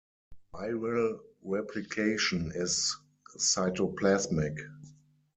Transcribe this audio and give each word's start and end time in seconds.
Viral 0.51 1.19
replication 1.43 2.51
is 2.55 2.97
cytoplasmic. 3.37 4.57